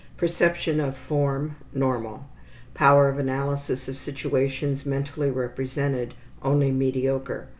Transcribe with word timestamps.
Perception 0.17 0.79
of 0.79 0.97
form, 0.97 1.57
normal. 1.75 2.25
Power 2.73 3.07
of 3.07 3.19
analysis 3.19 3.87
of 3.87 3.99
situations 3.99 4.83
mentally 4.83 5.29
represented, 5.29 6.15
only 6.41 6.71
mediocre. 6.71 7.49